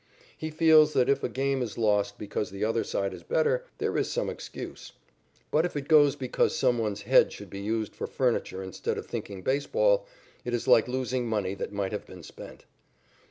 [0.35, 3.95] He feels that if a game is lost because the other side is better, there
[3.95, 4.93] is some excuse,
[5.51, 9.05] but if it goes because some one's head should be used for furniture instead of
[9.05, 10.07] thinking baseball,
[10.43, 12.65] it is like losing money that might have been spent.